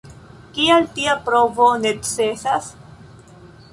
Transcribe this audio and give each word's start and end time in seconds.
Kial 0.55 0.87
tia 0.95 1.13
provo 1.27 1.67
necesas? 1.85 2.71